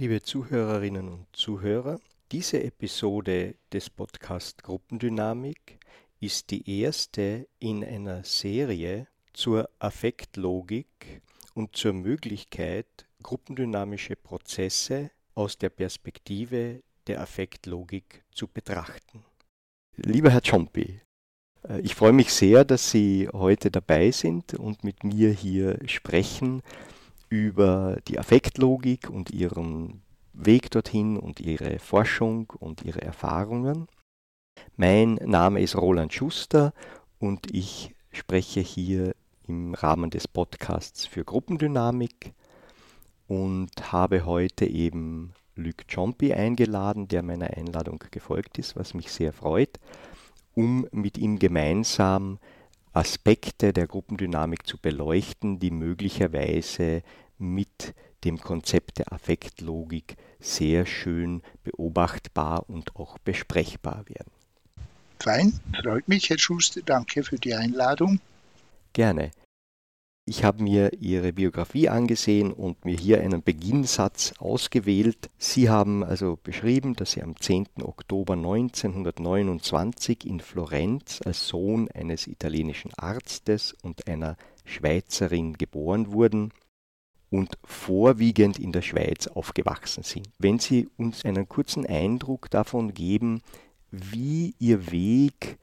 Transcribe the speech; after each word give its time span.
Liebe 0.00 0.22
Zuhörerinnen 0.22 1.10
und 1.10 1.26
Zuhörer, 1.36 2.00
diese 2.32 2.64
Episode 2.64 3.56
des 3.70 3.90
Podcast 3.90 4.62
Gruppendynamik 4.62 5.78
ist 6.20 6.50
die 6.52 6.80
erste 6.80 7.46
in 7.58 7.84
einer 7.84 8.24
Serie 8.24 9.08
zur 9.34 9.68
Affektlogik 9.78 11.20
und 11.52 11.76
zur 11.76 11.92
Möglichkeit, 11.92 12.86
gruppendynamische 13.22 14.16
Prozesse 14.16 15.10
aus 15.34 15.58
der 15.58 15.68
Perspektive 15.68 16.82
der 17.06 17.20
Affektlogik 17.20 18.24
zu 18.32 18.48
betrachten. 18.48 19.22
Lieber 19.96 20.30
Herr 20.30 20.42
Ciompi, 20.42 21.02
äh, 21.68 21.80
ich 21.80 21.94
freue 21.94 22.14
mich 22.14 22.32
sehr, 22.32 22.64
dass 22.64 22.90
Sie 22.90 23.28
heute 23.30 23.70
dabei 23.70 24.12
sind 24.12 24.54
und 24.54 24.82
mit 24.82 25.04
mir 25.04 25.30
hier 25.30 25.78
sprechen 25.84 26.62
über 27.30 27.96
die 28.08 28.18
Affektlogik 28.18 29.08
und 29.08 29.30
ihren 29.30 30.02
Weg 30.32 30.70
dorthin 30.70 31.16
und 31.16 31.40
ihre 31.40 31.78
Forschung 31.78 32.52
und 32.58 32.84
ihre 32.84 33.00
Erfahrungen. 33.00 33.86
Mein 34.76 35.14
Name 35.14 35.62
ist 35.62 35.76
Roland 35.76 36.12
Schuster 36.12 36.74
und 37.18 37.54
ich 37.54 37.94
spreche 38.10 38.60
hier 38.60 39.14
im 39.46 39.74
Rahmen 39.74 40.10
des 40.10 40.28
Podcasts 40.28 41.06
für 41.06 41.24
Gruppendynamik 41.24 42.34
und 43.28 43.92
habe 43.92 44.26
heute 44.26 44.66
eben 44.66 45.32
Luc 45.54 45.88
Ciompi 45.88 46.32
eingeladen, 46.32 47.06
der 47.06 47.22
meiner 47.22 47.56
Einladung 47.56 48.02
gefolgt 48.10 48.58
ist, 48.58 48.74
was 48.76 48.92
mich 48.92 49.12
sehr 49.12 49.32
freut, 49.32 49.78
um 50.54 50.86
mit 50.90 51.16
ihm 51.16 51.38
gemeinsam 51.38 52.38
Aspekte 52.92 53.72
der 53.72 53.86
Gruppendynamik 53.86 54.66
zu 54.66 54.78
beleuchten, 54.78 55.58
die 55.58 55.70
möglicherweise 55.70 57.02
mit 57.38 57.94
dem 58.24 58.38
Konzept 58.38 58.98
der 58.98 59.12
Affektlogik 59.12 60.16
sehr 60.40 60.86
schön 60.86 61.42
beobachtbar 61.62 62.68
und 62.68 62.96
auch 62.96 63.18
besprechbar 63.18 64.04
werden. 64.06 64.32
Fein, 65.20 65.60
freut 65.82 66.08
mich, 66.08 66.30
Herr 66.30 66.38
Schuster. 66.38 66.80
Danke 66.84 67.22
für 67.22 67.36
die 67.36 67.54
Einladung. 67.54 68.20
Gerne. 68.92 69.30
Ich 70.30 70.44
habe 70.44 70.62
mir 70.62 70.92
Ihre 71.00 71.32
Biografie 71.32 71.88
angesehen 71.88 72.52
und 72.52 72.84
mir 72.84 72.96
hier 72.96 73.20
einen 73.20 73.42
Beginnsatz 73.42 74.32
ausgewählt. 74.38 75.28
Sie 75.38 75.68
haben 75.68 76.04
also 76.04 76.38
beschrieben, 76.40 76.94
dass 76.94 77.10
Sie 77.10 77.22
am 77.24 77.34
10. 77.34 77.66
Oktober 77.82 78.34
1929 78.34 80.24
in 80.24 80.38
Florenz 80.38 81.18
als 81.24 81.48
Sohn 81.48 81.90
eines 81.90 82.28
italienischen 82.28 82.92
Arztes 82.96 83.74
und 83.82 84.06
einer 84.06 84.36
Schweizerin 84.64 85.54
geboren 85.54 86.12
wurden 86.12 86.52
und 87.30 87.58
vorwiegend 87.64 88.60
in 88.60 88.70
der 88.70 88.82
Schweiz 88.82 89.26
aufgewachsen 89.26 90.04
sind. 90.04 90.28
Wenn 90.38 90.60
Sie 90.60 90.88
uns 90.96 91.24
einen 91.24 91.48
kurzen 91.48 91.84
Eindruck 91.86 92.48
davon 92.50 92.94
geben, 92.94 93.42
wie 93.90 94.54
Ihr 94.60 94.92
Weg 94.92 95.58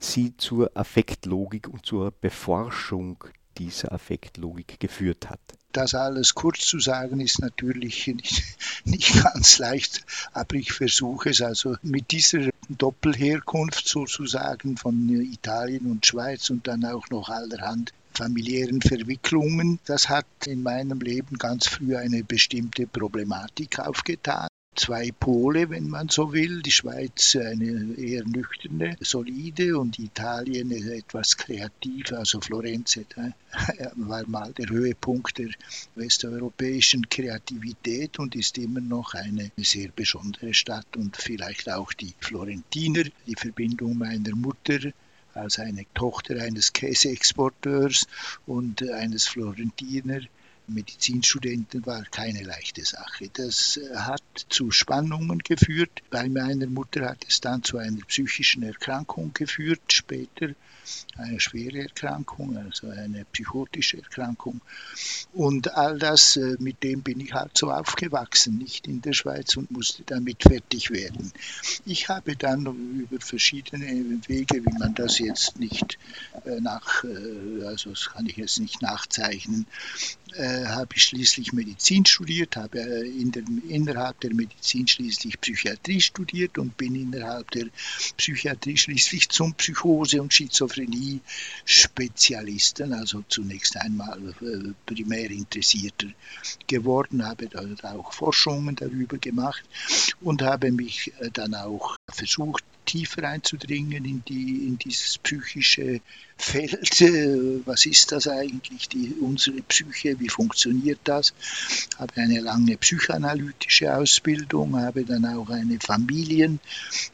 Sie 0.00 0.36
zur 0.36 0.72
Affektlogik 0.74 1.68
und 1.68 1.86
zur 1.86 2.10
Beforschung 2.10 3.22
dieser 3.58 3.92
Affektlogik 3.92 4.78
geführt 4.80 5.28
hat. 5.30 5.40
Das 5.72 5.94
alles 5.94 6.34
kurz 6.34 6.66
zu 6.66 6.78
sagen 6.78 7.20
ist 7.20 7.40
natürlich 7.40 8.06
nicht, 8.06 8.42
nicht 8.84 9.22
ganz 9.22 9.58
leicht, 9.58 10.04
aber 10.32 10.54
ich 10.56 10.72
versuche 10.72 11.30
es 11.30 11.42
also 11.42 11.76
mit 11.82 12.10
dieser 12.10 12.48
Doppelherkunft 12.68 13.86
sozusagen 13.86 14.76
von 14.76 15.08
Italien 15.08 15.90
und 15.90 16.06
Schweiz 16.06 16.50
und 16.50 16.66
dann 16.66 16.84
auch 16.84 17.08
noch 17.10 17.28
allerhand 17.28 17.92
familiären 18.14 18.80
Verwicklungen. 18.80 19.78
Das 19.84 20.08
hat 20.08 20.26
in 20.46 20.62
meinem 20.62 21.00
Leben 21.00 21.36
ganz 21.38 21.68
früh 21.68 21.96
eine 21.96 22.24
bestimmte 22.24 22.86
Problematik 22.86 23.78
aufgetan 23.78 24.48
zwei 24.78 25.10
Pole, 25.10 25.70
wenn 25.70 25.88
man 25.88 26.08
so 26.08 26.32
will. 26.32 26.62
Die 26.62 26.70
Schweiz 26.70 27.36
eine 27.36 27.94
eher 27.96 28.24
nüchterne, 28.24 28.96
solide 29.00 29.78
und 29.78 29.98
Italien 29.98 30.70
etwas 30.70 31.36
kreativ. 31.36 32.12
Also 32.12 32.40
Florenz 32.40 32.98
war 33.96 34.26
mal 34.28 34.52
der 34.52 34.68
Höhepunkt 34.68 35.38
der 35.38 35.50
westeuropäischen 35.96 37.08
Kreativität 37.08 38.18
und 38.18 38.36
ist 38.36 38.56
immer 38.58 38.80
noch 38.80 39.14
eine 39.14 39.50
sehr 39.56 39.88
besondere 39.94 40.54
Stadt 40.54 40.96
und 40.96 41.16
vielleicht 41.16 41.68
auch 41.70 41.92
die 41.92 42.14
Florentiner, 42.20 43.04
die 43.26 43.36
Verbindung 43.36 43.98
meiner 43.98 44.34
Mutter 44.36 44.78
als 45.34 45.58
eine 45.58 45.84
Tochter 45.94 46.40
eines 46.42 46.72
Käseexporteurs 46.72 48.06
und 48.46 48.88
eines 48.90 49.26
Florentiner 49.26 50.20
Medizinstudenten 50.68 51.84
war 51.86 52.02
keine 52.04 52.42
leichte 52.42 52.84
Sache. 52.84 53.30
Das 53.32 53.76
äh, 53.76 53.96
hat 53.96 54.22
zu 54.48 54.70
Spannungen 54.70 55.38
geführt. 55.38 56.02
Bei 56.10 56.28
meiner 56.28 56.66
Mutter 56.66 57.08
hat 57.08 57.24
es 57.28 57.40
dann 57.40 57.62
zu 57.62 57.78
einer 57.78 58.04
psychischen 58.06 58.62
Erkrankung 58.62 59.32
geführt, 59.34 59.80
später 59.92 60.54
eine 61.16 61.40
schwere 61.40 61.80
Erkrankung, 61.80 62.56
also 62.56 62.88
eine 62.88 63.24
psychotische 63.26 63.98
Erkrankung. 63.98 64.60
Und 65.32 65.74
all 65.74 65.98
das, 65.98 66.36
äh, 66.36 66.56
mit 66.58 66.82
dem 66.82 67.02
bin 67.02 67.20
ich 67.20 67.32
halt 67.32 67.56
so 67.56 67.70
aufgewachsen, 67.70 68.58
nicht 68.58 68.86
in 68.86 69.02
der 69.02 69.12
Schweiz 69.12 69.56
und 69.56 69.70
musste 69.70 70.02
damit 70.04 70.42
fertig 70.42 70.90
werden. 70.90 71.32
Ich 71.84 72.08
habe 72.08 72.36
dann 72.36 72.66
über 72.66 73.20
verschiedene 73.20 74.20
Wege, 74.26 74.64
wie 74.64 74.78
man 74.78 74.94
das 74.94 75.18
jetzt 75.18 75.58
nicht 75.58 75.98
äh, 76.44 76.60
nach, 76.60 77.04
also 77.64 77.90
das 77.90 78.10
kann 78.10 78.26
ich 78.26 78.36
jetzt 78.36 78.58
nicht 78.60 78.80
nachzeichnen, 78.82 79.66
äh, 80.34 80.57
habe 80.66 80.94
ich 80.94 81.04
schließlich 81.04 81.52
Medizin 81.52 82.06
studiert, 82.06 82.56
habe 82.56 82.80
äh, 82.80 83.08
in 83.08 83.30
der, 83.32 83.42
innerhalb 83.68 84.20
der 84.20 84.32
Medizin 84.34 84.86
schließlich 84.86 85.40
Psychiatrie 85.40 86.00
studiert 86.00 86.56
und 86.58 86.76
bin 86.76 86.94
innerhalb 86.94 87.50
der 87.52 87.66
Psychiatrie 88.16 88.76
schließlich 88.76 89.28
zum 89.28 89.54
Psychose- 89.54 90.22
und 90.22 90.32
Schizophrenie-Spezialisten, 90.32 92.92
also 92.92 93.24
zunächst 93.28 93.76
einmal 93.76 94.34
äh, 94.40 94.72
primär 94.86 95.30
Interessierter 95.30 96.08
geworden, 96.66 97.24
habe 97.24 97.46
dort 97.48 97.84
auch 97.84 98.12
Forschungen 98.12 98.74
darüber 98.76 99.18
gemacht 99.18 99.62
und 100.20 100.42
habe 100.42 100.72
mich 100.72 101.12
äh, 101.20 101.30
dann 101.32 101.54
auch 101.54 101.96
versucht, 102.10 102.64
tiefer 102.88 103.22
einzudringen 103.24 104.04
in, 104.04 104.24
die, 104.26 104.66
in 104.66 104.78
dieses 104.78 105.18
psychische 105.18 106.00
Feld. 106.38 107.00
Äh, 107.02 107.60
was 107.66 107.84
ist 107.84 108.12
das 108.12 108.26
eigentlich, 108.26 108.88
die, 108.88 109.14
unsere 109.20 109.60
Psyche, 109.62 110.18
wie 110.18 110.28
funktioniert 110.28 111.00
das? 111.04 111.34
Habe 111.98 112.16
eine 112.16 112.40
lange 112.40 112.76
psychoanalytische 112.78 113.94
Ausbildung, 113.94 114.80
habe 114.80 115.04
dann 115.04 115.26
auch 115.26 115.50
eine 115.50 115.78
Familien, 115.80 116.60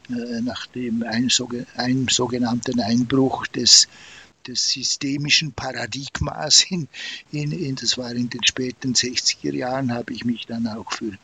äh, 0.09 0.41
nach 0.41 0.65
dem 0.67 1.03
einem, 1.03 1.29
einem 1.75 2.07
sogenannten 2.07 2.79
Einbruch 2.79 3.45
des 3.47 3.87
des 4.47 4.69
systemischen 4.69 5.53
Paradigmas 5.53 6.65
in, 6.69 6.87
in, 7.31 7.51
in, 7.51 7.75
das 7.75 7.97
war 7.97 8.11
in 8.11 8.29
den 8.29 8.43
späten 8.43 8.93
60er 8.93 9.51
Jahren, 9.51 9.91
habe 9.91 10.13
ich 10.13 10.23
mich 10.23 10.45
dann 10.45 10.67
auch 10.67 10.91
für 10.91 11.17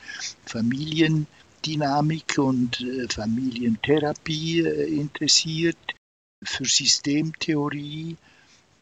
Familien 0.44 1.28
Dynamik 1.66 2.38
und 2.38 2.82
äh, 2.82 3.08
Familientherapie 3.08 4.62
äh, 4.62 4.96
interessiert, 4.96 5.78
für 6.44 6.66
Systemtheorie 6.66 8.18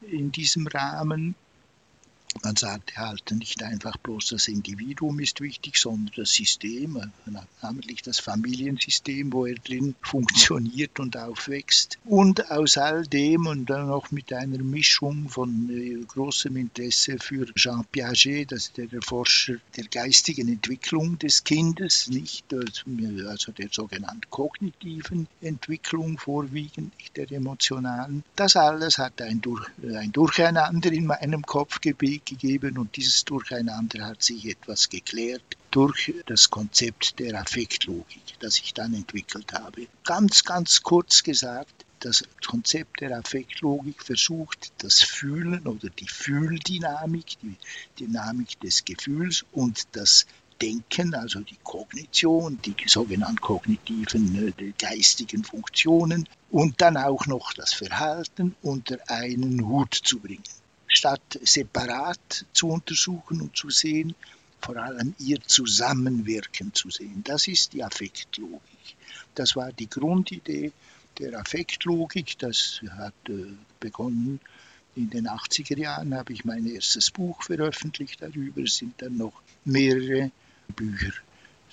in 0.10 0.32
diesem 0.32 0.68
Rahmen 0.68 1.36
man 2.44 2.56
sagte 2.56 2.96
halt 2.98 3.32
nicht 3.32 3.64
einfach 3.64 3.98
bloß 3.98 4.28
das 4.28 4.48
Individuum 4.48 5.20
ist 5.20 5.42
wichtig, 5.42 5.78
sondern 5.78 6.14
das 6.16 6.32
System, 6.32 7.12
namentlich 7.62 8.02
das 8.04 8.20
Familiensystem, 8.20 9.34
wo 9.34 9.46
er 9.46 9.56
drin 9.56 9.96
funktioniert 10.02 11.00
und 11.00 11.18
aufwächst. 11.18 11.98
Und 12.06 12.52
aus 12.52 12.78
all 12.78 13.06
dem 13.08 13.48
und 13.48 13.70
dann 13.70 13.88
noch 13.88 14.12
mit 14.12 14.32
einer 14.32 14.60
Mischung 14.60 15.28
von 15.28 15.70
äh, 15.72 16.06
großem 16.06 16.56
Interesse 16.56 17.18
für 17.20 17.52
Jean 17.56 17.84
Piaget, 17.92 18.52
das 18.52 18.68
ist 18.68 18.78
der 18.78 18.88
Forscher 19.02 19.56
der 19.76 19.86
geistigen 19.86 20.50
Entwicklung 20.50 21.18
des 21.18 21.44
Kindes, 21.44 22.10
nicht 22.10 22.46
also 23.28 23.52
der 23.52 23.70
sogenannten 23.72 24.30
kognitiven 24.30 25.28
Entwicklung 25.42 26.18
vorwiegend, 26.18 26.96
nicht 27.00 27.18
der 27.18 27.32
emotionalen. 27.32 28.24
Das 28.36 28.56
alles 28.56 28.98
hat 28.98 29.22
ein, 29.22 29.42
Durch, 29.42 29.68
ein 29.96 30.12
Durcheinander 30.12 30.92
in 30.92 31.08
meinem 31.08 31.42
Kopf 31.44 31.82
gebildet 31.82 32.19
Weg 32.20 32.26
gegeben 32.26 32.78
und 32.78 32.96
dieses 32.98 33.24
Durcheinander 33.24 34.06
hat 34.06 34.22
sich 34.24 34.46
etwas 34.46 34.90
geklärt 34.90 35.58
durch 35.72 36.14
das 36.26 36.50
Konzept 36.50 37.20
der 37.20 37.40
Affektlogik, 37.40 38.40
das 38.40 38.60
ich 38.60 38.74
dann 38.74 38.94
entwickelt 38.94 39.54
habe. 39.54 39.88
Ganz, 40.04 40.44
ganz 40.44 40.82
kurz 40.84 41.24
gesagt, 41.24 41.86
das 42.02 42.24
Konzept 42.46 43.02
der 43.02 43.18
Affektlogik 43.18 44.04
versucht, 44.04 44.72
das 44.80 45.02
Fühlen 45.02 45.66
oder 45.68 45.90
die 45.90 46.08
Fühldynamik, 46.08 47.38
die 47.42 47.56
Dynamik 48.00 48.60
des 48.62 48.84
Gefühls 48.86 49.46
und 49.52 49.88
das 49.94 50.26
Denken, 50.62 51.16
also 51.16 51.40
die 51.40 51.58
Kognition, 51.64 52.60
die 52.66 52.76
sogenannten 52.86 53.40
kognitiven 53.40 54.54
äh, 54.58 54.74
geistigen 54.78 55.46
Funktionen 55.46 56.28
und 56.52 56.82
dann 56.82 56.98
auch 56.98 57.28
noch 57.28 57.54
das 57.54 57.74
Verhalten 57.74 58.56
unter 58.62 58.98
einen 59.08 59.66
Hut 59.66 59.94
zu 59.94 60.20
bringen 60.20 60.44
statt 60.90 61.40
separat 61.42 62.46
zu 62.52 62.68
untersuchen 62.68 63.42
und 63.42 63.56
zu 63.56 63.70
sehen, 63.70 64.16
vor 64.62 64.76
allem 64.76 65.16
ihr 65.20 65.40
Zusammenwirken 65.42 66.74
zu 66.74 66.90
sehen. 66.90 67.24
Das 67.24 67.48
ist 67.48 67.74
die 67.74 67.84
Affektlogik. 67.84 68.96
Das 69.36 69.56
war 69.56 69.72
die 69.72 69.90
Grundidee 69.90 70.74
der 71.18 71.40
Affektlogik. 71.40 72.38
Das 72.40 72.82
hat 72.98 73.14
äh, 73.30 73.54
begonnen 73.80 74.40
in 74.96 75.10
den 75.10 75.28
80er 75.28 75.78
Jahren, 75.78 76.14
habe 76.14 76.34
ich 76.34 76.44
mein 76.44 76.66
erstes 76.66 77.12
Buch 77.12 77.42
veröffentlicht 77.44 78.22
darüber. 78.22 78.62
Es 78.64 78.78
sind 78.78 79.02
dann 79.02 79.18
noch 79.18 79.42
mehrere 79.64 80.32
Bücher 80.76 81.14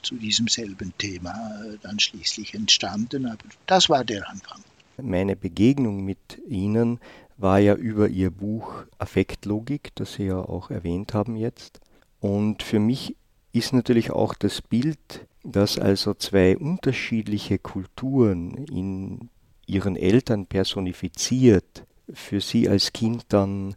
zu 0.03 0.15
diesem 0.17 0.47
selben 0.47 0.97
Thema 0.99 1.33
äh, 1.65 1.79
dann 1.83 1.99
schließlich 1.99 2.55
entstanden. 2.55 3.27
Aber 3.27 3.45
das 3.67 3.89
war 3.89 4.05
der 4.05 4.29
Anfang. 4.29 4.62
Meine 5.01 5.37
Begegnung 5.37 6.05
mit 6.05 6.41
Ihnen 6.49 7.01
war 7.37 7.59
ja 7.59 7.75
über 7.75 8.09
Ihr 8.09 8.31
Buch 8.31 8.85
Affektlogik, 8.99 9.95
das 9.95 10.15
Sie 10.15 10.25
ja 10.25 10.39
auch 10.39 10.71
erwähnt 10.71 11.15
haben 11.15 11.37
jetzt. 11.37 11.81
Und 12.21 12.63
für 12.63 12.79
mich 12.79 13.17
ist 13.53 13.73
natürlich 13.73 14.11
auch 14.11 14.35
das 14.35 14.63
Bild, 14.63 15.27
dass 15.43 15.79
also 15.79 16.15
zwei 16.15 16.57
unterschiedliche 16.57 17.59
Kulturen 17.59 18.55
in 18.67 19.31
ihren 19.67 19.97
Eltern 19.97 20.47
personifiziert, 20.47 21.85
für 22.13 22.41
sie 22.41 22.69
als 22.69 22.93
Kind 22.93 23.25
dann 23.29 23.75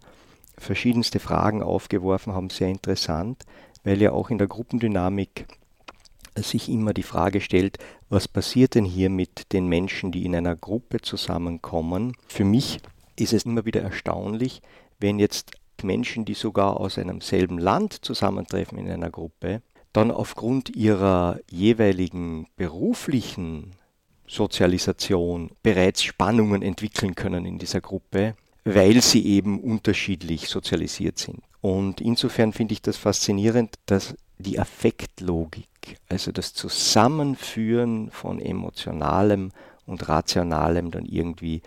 verschiedenste 0.58 1.20
Fragen 1.20 1.64
aufgeworfen 1.64 2.34
haben, 2.34 2.50
sehr 2.50 2.70
interessant, 2.70 3.46
weil 3.84 4.02
ja 4.02 4.12
auch 4.12 4.30
in 4.30 4.38
der 4.38 4.48
Gruppendynamik 4.48 5.48
sich 6.36 6.70
immer 6.70 6.94
die 6.94 7.04
Frage 7.04 7.42
stellt, 7.42 7.78
was 8.10 8.28
passiert 8.28 8.76
denn 8.76 8.86
hier 8.86 9.10
mit 9.10 9.54
den 9.54 9.68
Menschen, 9.68 10.12
die 10.12 10.26
in 10.26 10.36
einer 10.36 10.56
Gruppe 10.56 11.02
zusammenkommen. 11.02 12.14
Für 12.28 12.46
mich 12.46 12.80
ist 13.16 13.34
es 13.34 13.44
immer 13.44 13.66
wieder 13.66 13.82
erstaunlich, 13.82 14.62
wenn 15.00 15.20
jetzt 15.20 15.52
Menschen, 15.84 16.26
die 16.26 16.34
sogar 16.34 16.80
aus 16.80 16.98
einem 16.98 17.22
selben 17.22 17.58
Land 17.58 17.94
zusammentreffen 17.94 18.78
in 18.78 18.90
einer 18.90 19.10
Gruppe, 19.10 19.62
dann 19.94 20.12
aufgrund 20.12 20.76
ihrer 20.76 21.40
jeweiligen 21.50 22.48
beruflichen 22.58 23.72
Sozialisation 24.28 25.52
bereits 25.64 26.04
Spannungen 26.04 26.62
entwickeln 26.62 27.16
können 27.16 27.46
in 27.46 27.58
dieser 27.58 27.82
Gruppe, 27.82 28.36
weil 28.64 29.02
sie 29.02 29.26
eben 29.26 29.60
unterschiedlich 29.60 30.48
sozialisiert 30.48 31.18
sind. 31.18 31.40
Und 31.62 32.02
insofern 32.02 32.54
finde 32.54 32.74
ich 32.74 32.82
das 32.82 32.98
faszinierend, 32.98 33.76
dass 33.88 34.16
die 34.38 34.60
Affektlogik, 34.60 35.68
also 36.10 36.32
das 36.32 36.54
Zusammenführen 36.54 38.12
von 38.12 38.40
Emotionalem 38.40 39.52
und 39.86 40.08
Rationalem 40.08 40.92
dann 40.92 41.06
irgendwie 41.06 41.62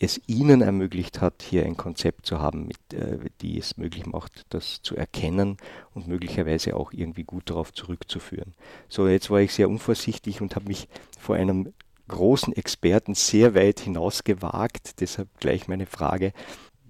es 0.00 0.20
ihnen 0.26 0.60
ermöglicht 0.60 1.20
hat, 1.20 1.42
hier 1.42 1.64
ein 1.64 1.76
Konzept 1.76 2.26
zu 2.26 2.40
haben, 2.40 2.66
mit, 2.66 2.92
äh, 2.92 3.18
die 3.40 3.58
es 3.58 3.76
möglich 3.76 4.06
macht, 4.06 4.44
das 4.50 4.82
zu 4.82 4.96
erkennen 4.96 5.56
und 5.94 6.08
möglicherweise 6.08 6.76
auch 6.76 6.92
irgendwie 6.92 7.24
gut 7.24 7.50
darauf 7.50 7.72
zurückzuführen. 7.72 8.54
So, 8.88 9.08
jetzt 9.08 9.30
war 9.30 9.40
ich 9.40 9.54
sehr 9.54 9.68
unvorsichtig 9.68 10.40
und 10.40 10.56
habe 10.56 10.66
mich 10.66 10.88
vor 11.18 11.36
einem 11.36 11.72
großen 12.08 12.54
Experten 12.54 13.14
sehr 13.14 13.54
weit 13.54 13.80
hinausgewagt. 13.80 15.00
Deshalb 15.00 15.28
gleich 15.38 15.68
meine 15.68 15.86
Frage, 15.86 16.32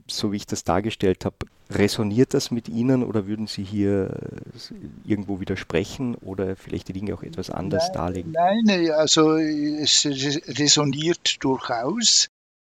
so 0.07 0.33
wie 0.33 0.37
ich 0.37 0.47
das 0.47 0.65
dargestellt 0.65 1.25
habe, 1.25 1.37
resoniert 1.71 2.35
das 2.35 2.51
mit 2.51 2.69
Ihnen 2.69 3.03
oder 3.03 3.27
würden 3.27 3.47
Sie 3.47 3.65
hier 3.65 4.11
äh, 4.11 5.11
irgendwo 5.11 5.41
widersprechen 5.41 6.15
oder 6.17 6.57
vielleicht 6.57 6.89
die 6.89 6.93
Dinge 6.93 7.15
auch 7.15 7.23
etwas 7.23 7.51
anders 7.51 7.85
nein, 7.89 7.95
darlegen? 7.95 8.33
Nein, 8.33 8.91
also 8.93 9.37
es 9.37 10.05
resoniert 10.07 11.43
durchaus. 11.43 12.29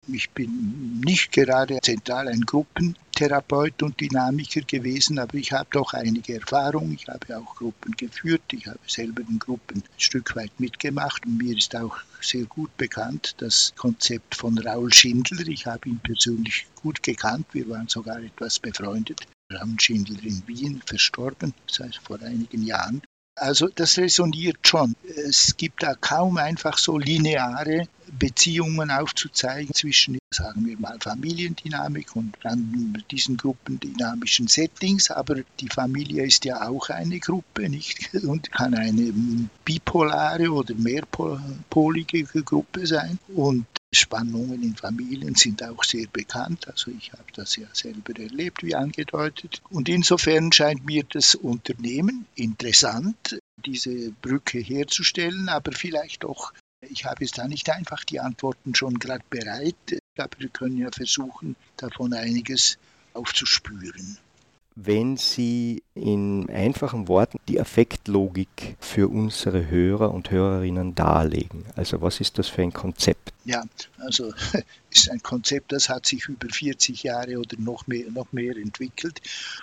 Ich 0.09 0.31
bin 0.31 1.01
nicht 1.05 1.33
gerade 1.33 1.79
zentral 1.81 2.29
ein 2.29 2.43
Gruppentherapeut 2.43 3.83
und 3.83 4.01
Dynamiker 4.01 4.61
gewesen, 4.61 5.19
aber 5.19 5.35
ich 5.35 5.53
habe 5.53 5.69
doch 5.71 5.95
einige 5.95 6.35
Erfahrung. 6.35 6.93
Ich 6.93 7.09
habe 7.09 7.39
auch 7.39 7.57
Gruppen 7.57 7.93
geführt. 7.97 8.43
Ich 8.53 8.67
habe 8.67 8.79
selber 8.87 9.23
in 9.29 9.39
Gruppen 9.39 9.79
ein 9.79 10.01
Stück 10.01 10.37
weit 10.37 10.59
mitgemacht 10.59 11.25
und 11.25 11.39
mir 11.39 11.57
ist 11.57 11.75
auch 11.75 11.97
sehr 12.21 12.45
gut 12.45 12.77
bekannt 12.77 13.35
das 13.39 13.73
Konzept 13.77 14.35
von 14.35 14.59
Raul 14.59 14.93
Schindler. 14.93 15.47
Ich 15.47 15.67
habe 15.67 15.89
ihn 15.89 16.01
persönlich 16.01 16.67
gut 16.83 17.03
gekannt. 17.03 17.47
Wir 17.53 17.69
waren 17.69 17.89
sogar 17.89 18.19
etwas 18.23 18.59
befreundet. 18.59 19.27
Raul 19.53 19.79
Schindler 19.79 20.23
in 20.23 20.43
Wien, 20.47 20.83
verstorben, 20.87 21.55
seit 21.67 21.97
vor 21.97 22.21
einigen 22.21 22.63
Jahren. 22.63 23.03
Also 23.37 23.69
das 23.69 23.99
resoniert 23.99 24.59
schon. 24.67 24.95
Es 25.05 25.57
gibt 25.57 25.83
da 25.83 25.95
kaum 25.95 26.37
einfach 26.37 26.79
so 26.79 26.99
lineare 26.99 27.89
Beziehungen 28.19 28.91
aufzuzeigen 28.91 29.75
zwischen, 29.75 30.19
sagen 30.31 30.67
wir 30.67 30.79
mal, 30.79 30.99
Familiendynamik 31.01 32.15
und 32.15 32.37
dann 32.43 33.03
diesen 33.11 33.37
gruppendynamischen 33.37 34.47
Settings. 34.47 35.11
Aber 35.11 35.37
die 35.59 35.69
Familie 35.69 36.25
ist 36.25 36.45
ja 36.45 36.69
auch 36.69 36.91
eine 36.91 37.19
Gruppe, 37.19 37.69
nicht? 37.69 38.15
Und 38.25 38.53
kann 38.53 38.75
eine 38.75 39.13
bipolare 39.65 40.51
oder 40.51 40.75
mehrpolige 40.75 42.25
Gruppe 42.43 42.87
sein. 42.87 43.19
Und 43.35 43.67
Spannungen 43.95 44.63
in 44.63 44.77
Familien 44.77 45.35
sind 45.35 45.63
auch 45.63 45.85
sehr 45.85 46.07
bekannt. 46.09 46.69
Also 46.69 46.91
ich 46.91 47.13
habe 47.13 47.25
das 47.35 47.57
ja 47.57 47.67
selber 47.73 48.19
erlebt, 48.19 48.63
wie 48.63 48.75
angedeutet. 48.75 49.63
Und 49.71 49.89
insofern 49.89 50.53
scheint 50.53 50.85
mir 50.85 51.05
das 51.05 51.35
Unternehmen 51.35 52.27
interessant, 52.35 53.39
diese 53.65 54.11
Brücke 54.11 54.59
herzustellen, 54.59 55.49
aber 55.49 55.73
vielleicht 55.73 56.25
auch, 56.25 56.53
ich 56.81 57.05
habe 57.05 57.25
jetzt 57.25 57.39
da 57.39 57.49
nicht 57.49 57.71
einfach 57.71 58.05
die 58.05 58.21
Antworten 58.21 58.75
schon 58.75 58.99
gerade 58.99 59.25
bereit, 59.31 59.99
aber 60.19 60.39
wir 60.39 60.49
können 60.49 60.77
ja 60.79 60.91
versuchen, 60.93 61.57
davon 61.77 62.13
einiges 62.13 62.79
aufzuspüren 63.15 64.19
wenn 64.77 65.17
Sie 65.17 65.85
in 65.95 66.51
einfachen 66.51 67.07
Worten 67.07 67.39
die 67.47 67.61
Affektlogik 67.61 68.77
für 68.81 69.09
unsere 69.09 69.69
Hörer 69.71 70.13
und 70.13 70.33
Hörerinnen 70.33 70.97
darlegen. 70.97 71.65
Also 71.77 72.03
was 72.03 72.21
ist 72.21 72.39
das 72.39 72.49
für 72.49 72.63
ein 72.63 72.73
Konzept? 72.73 73.33
Ja, 73.45 73.63
also 73.99 74.33
ist 74.91 75.11
ein 75.11 75.23
Konzept, 75.23 75.71
das 75.71 75.89
hat 75.89 76.07
sich 76.07 76.29
über 76.29 76.49
40 76.49 77.05
Jahre 77.05 77.39
oder 77.39 77.57
noch 77.59 77.87
mehr, 77.87 78.11
noch 78.11 78.33
mehr 78.33 78.57
entwickelt 78.57 79.21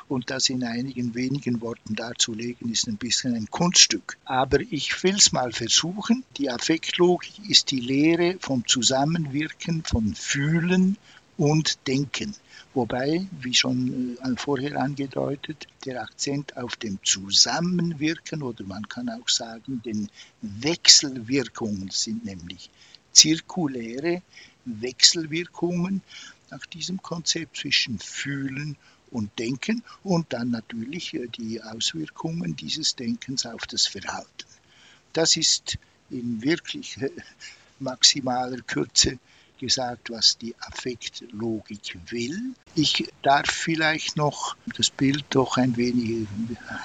und 0.07 0.29
das 0.29 0.49
in 0.49 0.63
einigen 0.63 1.13
wenigen 1.13 1.59
Worten 1.59 1.95
darzulegen, 1.95 2.71
ist 2.71 2.87
ein 2.87 2.97
bisschen 2.97 3.35
ein 3.35 3.47
Kunststück. 3.47 4.17
Aber 4.23 4.61
ich 4.61 5.03
will 5.03 5.15
es 5.15 5.33
mal 5.33 5.51
versuchen. 5.51 6.23
Die 6.37 6.49
Affektlogik 6.49 7.49
ist 7.49 7.71
die 7.71 7.81
Lehre 7.81 8.37
vom 8.39 8.65
Zusammenwirken 8.65 9.83
von 9.83 10.15
Fühlen 10.15 10.97
und 11.41 11.87
Denken. 11.87 12.35
Wobei, 12.75 13.27
wie 13.41 13.55
schon 13.55 14.15
äh, 14.19 14.35
vorher 14.37 14.79
angedeutet, 14.79 15.65
der 15.85 16.03
Akzent 16.03 16.55
auf 16.55 16.75
dem 16.75 16.99
Zusammenwirken 17.03 18.43
oder 18.43 18.63
man 18.63 18.87
kann 18.87 19.09
auch 19.09 19.27
sagen, 19.27 19.81
den 19.83 20.07
Wechselwirkungen 20.43 21.89
sind 21.89 22.25
nämlich 22.25 22.69
zirkuläre 23.11 24.21
Wechselwirkungen 24.65 26.03
nach 26.51 26.63
diesem 26.67 27.01
Konzept 27.01 27.57
zwischen 27.57 27.97
Fühlen 27.97 28.77
und 29.09 29.39
Denken 29.39 29.81
und 30.03 30.31
dann 30.33 30.51
natürlich 30.51 31.15
äh, 31.15 31.25
die 31.27 31.59
Auswirkungen 31.63 32.55
dieses 32.55 32.95
Denkens 32.95 33.47
auf 33.47 33.65
das 33.65 33.87
Verhalten. 33.87 34.45
Das 35.13 35.35
ist 35.37 35.79
in 36.11 36.43
wirklich 36.43 37.01
äh, 37.01 37.09
maximaler 37.79 38.61
Kürze 38.61 39.17
gesagt, 39.61 40.09
was 40.09 40.37
die 40.37 40.55
Affektlogik 40.59 41.97
will. 42.09 42.53
Ich 42.75 43.07
darf 43.21 43.47
vielleicht 43.47 44.17
noch 44.17 44.57
das 44.75 44.89
Bild 44.89 45.23
doch 45.29 45.55
ein 45.57 45.77
wenig, 45.77 46.27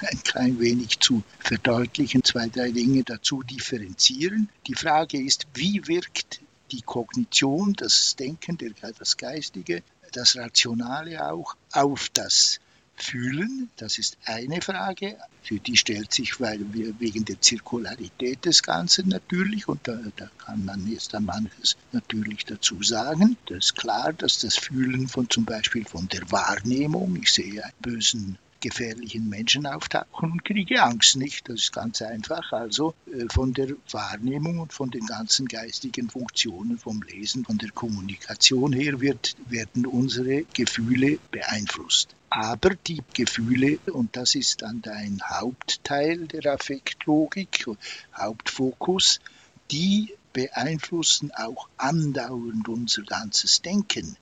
ein 0.01 0.23
klein 0.23 0.59
wenig 0.59 0.99
zu 0.99 1.23
verdeutlichen, 1.39 2.23
zwei, 2.23 2.47
drei 2.47 2.71
Dinge 2.71 3.03
dazu 3.03 3.41
differenzieren. 3.43 4.49
Die 4.67 4.75
Frage 4.75 5.21
ist, 5.21 5.47
wie 5.55 5.87
wirkt 5.87 6.39
die 6.71 6.83
Kognition, 6.83 7.73
das 7.73 8.15
Denken, 8.15 8.57
das 8.99 9.17
Geistige, 9.17 9.81
das 10.11 10.37
Rationale 10.37 11.31
auch 11.31 11.55
auf 11.71 12.09
das 12.13 12.59
fühlen? 13.01 13.69
Das 13.77 13.97
ist 13.97 14.17
eine 14.25 14.61
Frage. 14.61 15.17
Für 15.43 15.59
die 15.59 15.77
stellt 15.77 16.13
sich, 16.13 16.39
weil 16.39 16.73
wir 16.73 16.99
wegen 16.99 17.25
der 17.25 17.39
Zirkularität 17.39 18.45
des 18.45 18.63
Ganzen 18.63 19.09
natürlich, 19.09 19.67
und 19.67 19.87
da, 19.87 19.99
da 20.15 20.29
kann 20.37 20.65
man 20.65 20.87
jetzt 20.87 21.13
dann 21.13 21.25
manches 21.25 21.77
natürlich 21.91 22.45
dazu 22.45 22.81
sagen. 22.83 23.37
Das 23.45 23.57
ist 23.57 23.75
klar, 23.75 24.13
dass 24.13 24.39
das 24.39 24.57
Fühlen 24.57 25.07
von 25.07 25.29
zum 25.29 25.45
Beispiel 25.45 25.85
von 25.85 26.07
der 26.09 26.29
Wahrnehmung, 26.31 27.15
ich 27.15 27.31
sehe 27.31 27.63
einen 27.63 27.73
bösen 27.79 28.37
gefährlichen 28.67 29.29
Menschen 29.29 29.65
auftauchen 29.65 30.31
und 30.31 30.43
kriege 30.43 30.83
Angst 30.83 31.15
nicht. 31.15 31.47
Das 31.47 31.55
ist 31.55 31.73
ganz 31.73 32.01
einfach. 32.01 32.51
Also 32.51 32.93
äh, 33.05 33.25
von 33.31 33.53
der 33.53 33.69
Wahrnehmung 33.91 34.59
und 34.59 34.73
von 34.73 34.91
den 34.91 35.05
ganzen 35.05 35.47
geistigen 35.47 36.09
Funktionen, 36.09 36.77
vom 36.77 37.01
Lesen, 37.01 37.45
von 37.45 37.57
der 37.57 37.71
Kommunikation 37.71 38.73
her 38.73 38.99
wird, 38.99 39.35
werden 39.47 39.85
unsere 39.85 40.43
Gefühle 40.53 41.19
beeinflusst. 41.31 42.09
Aber 42.29 42.71
die 42.75 43.01
Gefühle, 43.13 43.79
und 43.93 44.17
das 44.17 44.35
ist 44.35 44.61
dann 44.61 44.83
ein 44.83 45.21
Hauptteil 45.23 46.27
der 46.27 46.53
Affektlogik, 46.53 47.65
Hauptfokus, 48.13 49.21
die 49.71 50.13
beeinflussen 50.33 51.31
auch 51.31 51.69
andauernd 51.77 52.67
unser 52.67 53.03
ganzes 53.03 53.61
Denken. 53.61 54.17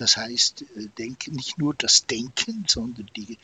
Das 0.00 0.16
heißt, 0.16 0.62
äh, 0.62 0.86
denken, 0.98 1.34
nicht 1.34 1.58
nur 1.58 1.74
das 1.74 2.06
Denken, 2.06 2.64
sondern 2.68 3.06
die, 3.16 3.38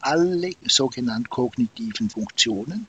alle 0.00 0.52
sogenannten 0.66 1.30
kognitiven 1.30 2.10
Funktionen 2.10 2.86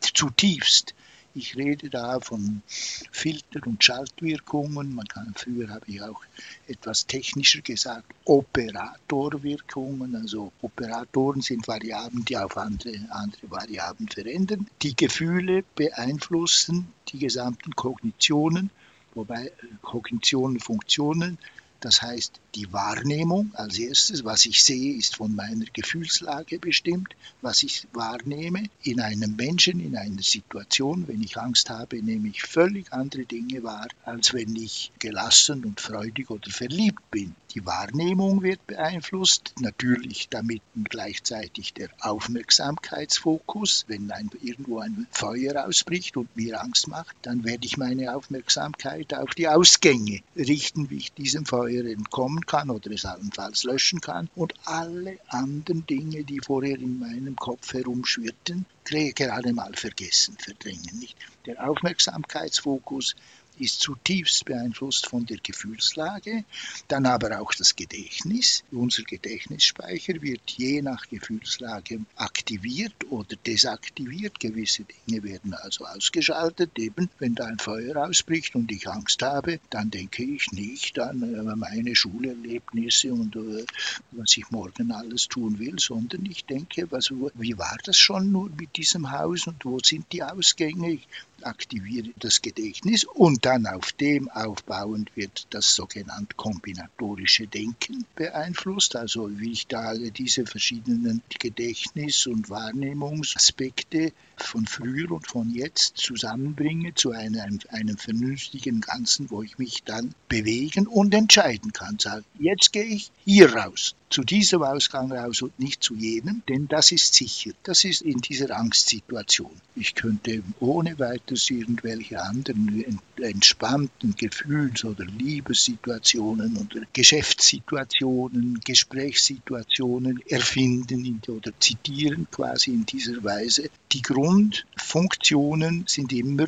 zutiefst 0.00 0.94
ich 1.34 1.56
rede 1.56 1.88
da 1.88 2.20
von 2.20 2.62
Filter- 2.66 3.66
und 3.66 3.82
Schaltwirkungen. 3.82 4.94
Man 4.94 5.06
kann, 5.06 5.32
früher 5.34 5.70
habe 5.70 5.86
ich 5.86 6.02
auch 6.02 6.20
etwas 6.66 7.06
technischer 7.06 7.62
gesagt, 7.62 8.12
Operatorwirkungen. 8.24 10.14
Also 10.14 10.52
Operatoren 10.60 11.40
sind 11.40 11.66
Variablen, 11.66 12.24
die 12.24 12.36
auf 12.36 12.56
andere, 12.56 12.92
andere 13.10 13.50
Variablen 13.50 14.08
verändern. 14.08 14.68
Die 14.82 14.94
Gefühle 14.94 15.64
beeinflussen 15.74 16.88
die 17.08 17.18
gesamten 17.18 17.74
Kognitionen, 17.76 18.70
wobei 19.14 19.46
äh, 19.46 19.52
Kognitionen 19.80 20.60
Funktionen 20.60 21.38
das 21.82 22.00
heißt, 22.00 22.40
die 22.54 22.72
Wahrnehmung 22.72 23.50
als 23.54 23.76
erstes, 23.76 24.24
was 24.24 24.46
ich 24.46 24.62
sehe, 24.62 24.94
ist 24.94 25.16
von 25.16 25.34
meiner 25.34 25.64
Gefühlslage 25.72 26.60
bestimmt, 26.60 27.16
was 27.40 27.64
ich 27.64 27.88
wahrnehme 27.92 28.68
in 28.84 29.00
einem 29.00 29.34
Menschen, 29.34 29.80
in 29.80 29.96
einer 29.96 30.22
Situation. 30.22 31.08
Wenn 31.08 31.22
ich 31.22 31.38
Angst 31.38 31.70
habe, 31.70 32.00
nehme 32.00 32.28
ich 32.28 32.42
völlig 32.42 32.92
andere 32.92 33.24
Dinge 33.24 33.64
wahr, 33.64 33.88
als 34.04 34.32
wenn 34.32 34.54
ich 34.54 34.92
gelassen 35.00 35.64
und 35.64 35.80
freudig 35.80 36.30
oder 36.30 36.50
verliebt 36.50 37.10
bin. 37.10 37.34
Die 37.54 37.66
Wahrnehmung 37.66 38.42
wird 38.42 38.66
beeinflusst, 38.66 39.52
natürlich 39.60 40.28
damit 40.30 40.62
gleichzeitig 40.88 41.74
der 41.74 41.88
Aufmerksamkeitsfokus. 42.00 43.84
Wenn 43.88 44.10
ein, 44.10 44.30
irgendwo 44.40 44.78
ein 44.78 45.06
Feuer 45.10 45.66
ausbricht 45.66 46.16
und 46.16 46.34
mir 46.34 46.62
Angst 46.62 46.88
macht, 46.88 47.14
dann 47.22 47.44
werde 47.44 47.66
ich 47.66 47.76
meine 47.76 48.14
Aufmerksamkeit 48.14 49.12
auf 49.14 49.30
die 49.34 49.48
Ausgänge 49.48 50.20
richten, 50.34 50.88
wie 50.88 50.96
ich 50.96 51.12
diesem 51.12 51.44
Feuer 51.44 51.71
entkommen 51.80 52.44
kann 52.46 52.70
oder 52.70 52.90
es 52.90 53.04
allenfalls 53.04 53.64
löschen 53.64 54.00
kann. 54.00 54.28
Und 54.34 54.54
alle 54.64 55.18
anderen 55.28 55.86
Dinge, 55.86 56.24
die 56.24 56.40
vorher 56.40 56.78
in 56.78 56.98
meinem 56.98 57.36
Kopf 57.36 57.72
herumschwirrten, 57.72 58.66
gerade 58.84 59.52
mal 59.52 59.72
vergessen, 59.74 60.36
verdrängen. 60.38 60.98
Nicht? 60.98 61.16
Der 61.46 61.68
Aufmerksamkeitsfokus 61.68 63.16
ist 63.58 63.80
zutiefst 63.80 64.44
beeinflusst 64.44 65.06
von 65.06 65.26
der 65.26 65.38
Gefühlslage, 65.38 66.44
dann 66.88 67.06
aber 67.06 67.40
auch 67.40 67.52
das 67.54 67.76
Gedächtnis. 67.76 68.64
Unser 68.70 69.02
Gedächtnisspeicher 69.02 70.20
wird 70.22 70.50
je 70.50 70.82
nach 70.82 71.08
Gefühlslage 71.08 72.00
aktiviert 72.16 72.94
oder 73.10 73.36
desaktiviert. 73.46 74.40
Gewisse 74.40 74.84
Dinge 74.84 75.22
werden 75.22 75.54
also 75.54 75.84
ausgeschaltet. 75.86 76.78
Eben, 76.78 77.10
wenn 77.18 77.34
da 77.34 77.46
ein 77.46 77.58
Feuer 77.58 77.96
ausbricht 77.96 78.54
und 78.54 78.70
ich 78.72 78.88
Angst 78.88 79.22
habe, 79.22 79.60
dann 79.70 79.90
denke 79.90 80.24
ich 80.24 80.52
nicht 80.52 80.98
an 80.98 81.22
äh, 81.22 81.56
meine 81.56 81.94
Schulerlebnisse 81.94 83.12
und 83.12 83.36
äh, 83.36 83.64
was 84.12 84.36
ich 84.36 84.50
morgen 84.50 84.92
alles 84.92 85.28
tun 85.28 85.58
will, 85.58 85.78
sondern 85.78 86.26
ich 86.26 86.44
denke, 86.44 86.90
was, 86.90 87.10
wie 87.34 87.58
war 87.58 87.78
das 87.84 87.96
schon 87.96 88.32
nur 88.32 88.50
mit 88.50 88.76
diesem 88.76 89.10
Haus 89.10 89.46
und 89.46 89.64
wo 89.64 89.78
sind 89.78 90.06
die 90.12 90.22
Ausgänge? 90.22 90.98
Ich 91.42 91.48
aktiviere 91.48 92.10
das 92.20 92.40
Gedächtnis 92.40 93.02
und 93.02 93.44
dann 93.44 93.66
auf 93.66 93.90
dem 93.94 94.28
aufbauend 94.28 95.10
wird 95.16 95.48
das 95.50 95.74
sogenannte 95.74 96.36
kombinatorische 96.36 97.48
Denken 97.48 98.04
beeinflusst, 98.14 98.94
also 98.94 99.28
wie 99.40 99.50
ich 99.50 99.66
da 99.66 99.92
diese 99.94 100.46
verschiedenen 100.46 101.20
Gedächtnis- 101.40 102.28
und 102.28 102.48
Wahrnehmungsaspekte 102.48 104.12
von 104.36 104.66
früher 104.66 105.10
und 105.10 105.26
von 105.26 105.50
jetzt 105.50 105.96
zusammenbringe 105.96 106.94
zu 106.94 107.10
einem, 107.10 107.58
einem 107.70 107.98
vernünftigen 107.98 108.80
Ganzen, 108.80 109.28
wo 109.30 109.42
ich 109.42 109.58
mich 109.58 109.82
dann 109.82 110.14
bewegen 110.28 110.86
und 110.86 111.12
entscheiden 111.12 111.72
kann. 111.72 111.98
Sagen, 111.98 112.24
jetzt 112.38 112.72
gehe 112.72 112.84
ich 112.84 113.10
hier 113.24 113.52
raus 113.52 113.96
zu 114.12 114.22
diesem 114.22 114.62
Ausgang 114.62 115.10
raus 115.10 115.40
und 115.40 115.58
nicht 115.58 115.82
zu 115.82 115.94
jenem, 115.94 116.42
denn 116.46 116.68
das 116.68 116.92
ist 116.92 117.14
sicher. 117.14 117.52
Das 117.62 117.84
ist 117.84 118.02
in 118.02 118.18
dieser 118.20 118.54
Angstsituation. 118.54 119.50
Ich 119.74 119.94
könnte 119.94 120.42
ohne 120.60 120.98
weiteres 120.98 121.31
irgendwelche 121.50 122.22
anderen 122.22 123.00
entspannten 123.20 124.14
Gefühls- 124.16 124.84
oder 124.84 125.04
Liebessituationen 125.04 126.56
oder 126.56 126.82
Geschäftssituationen, 126.92 128.60
Gesprächssituationen 128.64 130.20
erfinden 130.28 131.20
oder 131.28 131.52
zitieren 131.60 132.26
quasi 132.30 132.72
in 132.72 132.86
dieser 132.86 133.22
Weise. 133.24 133.70
Die 133.92 134.02
Grundfunktionen 134.02 135.84
sind 135.86 136.12
immer 136.12 136.46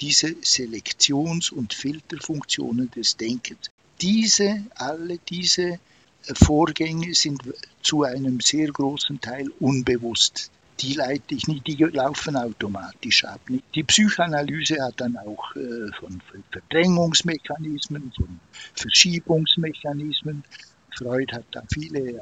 diese 0.00 0.28
Selektions- 0.42 1.52
und 1.52 1.74
Filterfunktionen 1.74 2.90
des 2.90 3.16
Denkens. 3.16 3.70
Diese, 4.00 4.64
alle 4.76 5.18
diese 5.28 5.78
Vorgänge 6.34 7.14
sind 7.14 7.42
zu 7.82 8.04
einem 8.04 8.40
sehr 8.40 8.68
großen 8.68 9.20
Teil 9.20 9.50
unbewusst. 9.58 10.50
Die 10.80 10.94
leite 10.94 11.34
ich 11.34 11.46
nicht, 11.46 11.66
die 11.66 11.76
laufen 11.76 12.36
automatisch 12.36 13.24
ab. 13.24 13.40
Die 13.74 13.82
Psychoanalyse 13.82 14.82
hat 14.82 15.00
dann 15.00 15.16
auch 15.16 15.54
äh, 15.56 15.92
von 15.98 16.22
Verdrängungsmechanismen, 16.50 18.12
von 18.16 18.40
Verschiebungsmechanismen. 18.74 20.42
Freud 20.96 21.32
hat 21.32 21.44
da 21.52 21.62
viele 21.72 22.12
äh, 22.12 22.20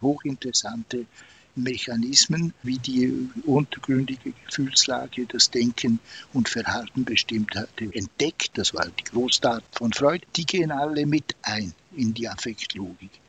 hochinteressante 0.00 1.06
Mechanismen, 1.56 2.52
wie 2.62 2.78
die 2.78 3.30
untergründige 3.44 4.32
Gefühlslage, 4.46 5.26
das 5.26 5.50
Denken 5.50 5.98
und 6.32 6.48
Verhalten 6.48 7.04
bestimmt 7.04 7.56
hatte, 7.56 7.86
entdeckt. 7.92 8.50
Das 8.54 8.74
war 8.74 8.86
die 8.86 9.04
Großtat 9.04 9.64
von 9.72 9.92
Freud. 9.92 10.24
Die 10.36 10.44
gehen 10.44 10.70
alle 10.70 11.06
mit 11.06 11.34
ein 11.42 11.72
in 11.96 12.14
die 12.14 12.28
Affektlogik 12.28 13.20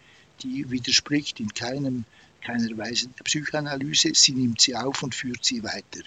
die 0.43 0.69
widerspricht 0.69 1.39
in 1.39 1.53
keinem, 1.53 2.05
keiner 2.41 2.77
Weise 2.77 3.08
der 3.08 3.24
Psychoanalyse. 3.24 4.12
Sie 4.13 4.34
nimmt 4.34 4.62
sie 4.62 4.75
auf 4.75 5.03
und 5.03 5.13
führt 5.13 5.44
sie 5.44 5.63
weiter. 5.63 6.01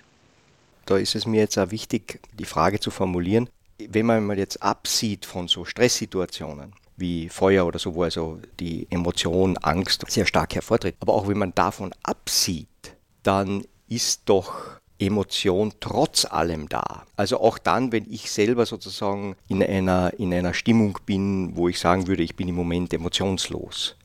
Da 0.87 0.97
ist 0.97 1.15
es 1.15 1.27
mir 1.27 1.41
jetzt 1.41 1.59
auch 1.59 1.71
wichtig, 1.71 2.21
die 2.39 2.45
Frage 2.45 2.81
zu 2.81 2.91
formulieren, 2.91 3.49
wenn 3.79 4.07
man 4.07 4.25
mal 4.25 4.39
jetzt 4.39 4.63
absieht 4.63 5.25
von 5.25 5.49
so 5.49 5.65
Stresssituationen, 5.65 6.73
wie 6.97 7.29
Feuer 7.29 7.67
oder 7.67 7.79
so, 7.79 7.95
wo 7.95 8.03
also 8.03 8.41
die 8.59 8.87
Emotion, 8.91 9.57
Angst 9.59 10.05
sehr 10.09 10.27
stark 10.27 10.55
hervortritt. 10.55 10.97
Aber 11.01 11.15
auch 11.15 11.29
wenn 11.29 11.39
man 11.39 11.55
davon 11.55 11.93
absieht, 12.03 12.69
dann 13.23 13.65
ist 13.89 14.23
doch 14.27 14.81
Emotion 14.99 15.73
trotz 15.81 16.27
allem 16.27 16.69
da. 16.69 17.05
Also 17.17 17.41
auch 17.41 17.59
dann, 17.59 17.91
wenn 17.91 18.11
ich 18.11 18.31
selber 18.31 18.67
sozusagen 18.67 19.35
in 19.49 19.63
einer, 19.63 20.13
in 20.19 20.33
einer 20.33 20.55
Stimmung 20.55 20.99
bin, 21.07 21.57
wo 21.57 21.69
ich 21.69 21.79
sagen 21.79 22.07
würde, 22.07 22.23
ich 22.23 22.37
bin 22.37 22.49
im 22.49 22.55
Moment 22.55 22.93
emotionslos. 22.93 23.97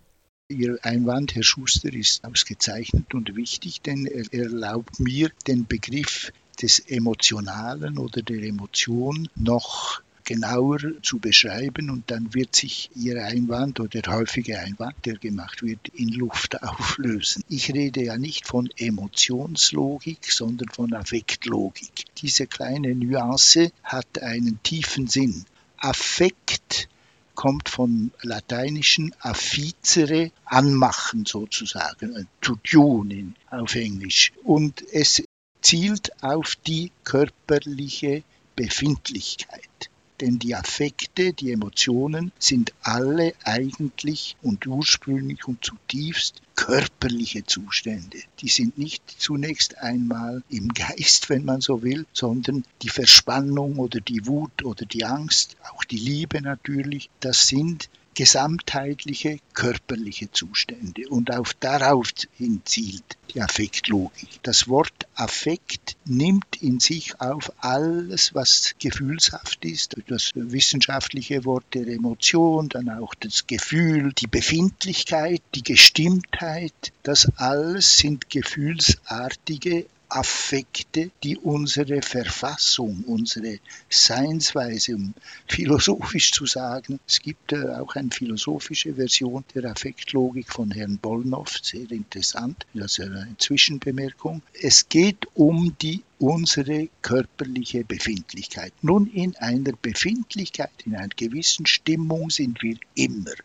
Ihr 0.48 0.78
Einwand, 0.84 1.34
Herr 1.34 1.42
Schuster, 1.42 1.92
ist 1.92 2.24
ausgezeichnet 2.24 3.16
und 3.16 3.36
wichtig, 3.36 3.82
denn 3.82 4.06
er 4.06 4.32
erlaubt 4.32 5.00
mir, 5.00 5.32
den 5.48 5.66
Begriff 5.66 6.32
des 6.62 6.78
Emotionalen 6.78 7.98
oder 7.98 8.22
der 8.22 8.44
Emotion 8.44 9.28
noch 9.34 10.04
genauer 10.24 11.02
zu 11.02 11.18
beschreiben 11.18 11.90
und 11.90 12.12
dann 12.12 12.36
wird 12.36 12.56
sich 12.56 12.92
Ihr 12.96 13.26
Einwand 13.26 13.80
oder 13.80 14.00
der 14.00 14.14
häufige 14.14 14.60
Einwand, 14.60 15.04
der 15.06 15.16
gemacht 15.16 15.64
wird, 15.64 15.88
in 15.96 16.10
Luft 16.10 16.62
auflösen. 16.64 17.44
Ich 17.50 17.74
rede 17.74 18.04
ja 18.04 18.20
nicht 18.20 18.46
von 18.46 18.70
Emotionslogik, 18.78 20.32
sondern 20.32 20.70
von 20.70 20.94
Affektlogik. 20.94 22.06
Diese 22.20 22.46
kleine 22.46 22.94
Nuance 22.94 23.72
hat 23.82 24.22
einen 24.22 24.62
tiefen 24.62 25.08
Sinn. 25.08 25.44
Affekt 25.78 26.88
kommt 27.36 27.70
vom 27.70 28.12
lateinischen 28.22 29.14
afficere, 29.20 30.32
anmachen 30.46 31.26
sozusagen, 31.26 32.28
to 32.42 32.56
tune 32.64 33.34
auf 33.50 33.76
Englisch. 33.76 34.32
Und 34.44 34.84
es 34.92 35.24
zielt 35.62 36.24
auf 36.24 36.56
die 36.68 36.92
körperliche 37.04 38.24
Befindlichkeit. 38.56 39.90
Denn 40.22 40.40
die 40.40 40.56
Affekte, 40.56 41.34
die 41.34 41.52
Emotionen 41.52 42.32
sind 42.40 42.74
alle 42.82 43.34
eigentlich 43.44 44.38
und 44.42 44.66
ursprünglich 44.66 45.46
und 45.46 45.64
zutiefst 45.64 46.42
körperliche 46.56 47.46
Zustände. 47.46 48.20
Die 48.40 48.48
sind 48.48 48.78
nicht 48.78 49.04
zunächst 49.18 49.78
einmal 49.78 50.42
im 50.50 50.70
Geist, 50.70 51.30
wenn 51.30 51.44
man 51.44 51.60
so 51.62 51.84
will, 51.84 52.06
sondern 52.14 52.64
die 52.82 52.90
Verspannung 52.90 53.78
oder 53.78 54.00
die 54.00 54.26
Wut 54.26 54.64
oder 54.64 54.86
die 54.86 55.04
Angst, 55.04 55.58
auch 55.74 55.84
die 55.84 55.98
Liebe 55.98 56.42
natürlich, 56.42 57.10
das 57.20 57.48
sind 57.48 57.90
gesamtheitliche 58.16 59.40
körperliche 59.54 60.32
Zustände. 60.32 61.08
Und 61.10 61.32
auf 61.32 61.54
darauf 61.54 62.10
hin 62.38 62.62
zielt 62.66 63.18
die 63.34 63.42
Affektlogik. 63.42 64.40
Das 64.44 64.68
Wort 64.68 65.08
Affekt 65.16 65.98
nimmt 66.06 66.62
in 66.62 66.80
sich 66.80 67.20
auf 67.20 67.52
alles, 67.58 68.34
was 68.34 68.76
gefühlshaft 68.80 69.64
ist, 69.66 69.96
das 70.08 70.32
wissenschaftliche 70.34 71.46
Wort 71.46 71.66
der 71.74 71.88
Emotion, 71.88 72.70
dann 72.70 72.90
auch 72.90 73.14
das 73.16 73.46
Gefühl, 73.48 74.14
die 74.14 74.28
Befindlichkeit, 74.28 75.42
die 75.54 75.64
Gestimmtheit, 75.64 76.94
das 77.04 77.32
alles 77.38 77.98
sind 77.98 78.30
gefühlsartige 78.30 79.86
Affekte, 80.16 81.12
die 81.24 81.38
unsere 81.38 82.02
Verfassung, 82.02 83.04
unsere 83.06 83.60
Seinsweise, 83.90 84.96
um 84.96 85.14
philosophisch 85.48 86.32
zu 86.32 86.46
sagen, 86.46 87.02
es 87.06 87.20
gibt 87.20 87.52
äh, 87.52 87.68
auch 87.76 87.96
eine 87.96 88.12
philosophische 88.12 88.94
Version 88.94 89.44
der 89.54 89.72
Affektlogik 89.72 90.50
von 90.50 90.72
Herrn 90.72 90.98
Bollnow, 91.00 91.50
sehr 91.62 91.92
interessant, 91.92 92.66
das 92.74 92.98
ist 92.98 93.10
eine 93.10 93.36
Zwischenbemerkung. 93.38 94.42
Es 94.62 94.88
geht 94.88 95.28
um 95.34 95.76
die 95.82 96.02
unsere 96.26 96.90
körperliche 97.04 97.84
Befindlichkeit. 97.84 98.74
Nun, 98.82 99.06
in 99.06 99.36
einer 99.38 99.74
Befindlichkeit, 99.74 100.72
in 100.84 100.96
einer 100.96 101.10
gewissen 101.10 101.68
Stimmung 101.68 102.32
sind 102.32 102.64
wir 102.64 102.78
immer. 102.96 103.36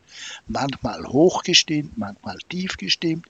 Manchmal 0.49 1.05
hochgestimmt, 1.05 1.99
manchmal 1.99 2.39
tiefgestimmt, 2.49 3.27